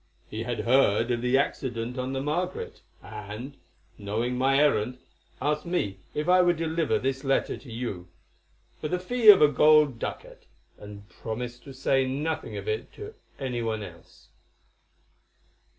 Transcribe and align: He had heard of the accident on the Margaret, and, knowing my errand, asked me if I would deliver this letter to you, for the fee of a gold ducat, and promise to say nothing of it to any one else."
He 0.31 0.41
had 0.41 0.61
heard 0.61 1.11
of 1.11 1.21
the 1.21 1.37
accident 1.37 1.95
on 1.99 2.11
the 2.13 2.21
Margaret, 2.23 2.81
and, 3.03 3.55
knowing 3.99 4.35
my 4.35 4.57
errand, 4.57 4.97
asked 5.39 5.67
me 5.67 5.99
if 6.15 6.27
I 6.27 6.41
would 6.41 6.57
deliver 6.57 6.97
this 6.97 7.23
letter 7.23 7.55
to 7.57 7.71
you, 7.71 8.07
for 8.79 8.87
the 8.87 8.97
fee 8.97 9.29
of 9.29 9.43
a 9.43 9.47
gold 9.47 9.99
ducat, 9.99 10.47
and 10.79 11.07
promise 11.07 11.59
to 11.59 11.71
say 11.71 12.07
nothing 12.07 12.57
of 12.57 12.67
it 12.67 12.91
to 12.93 13.13
any 13.37 13.61
one 13.61 13.83
else." 13.83 14.29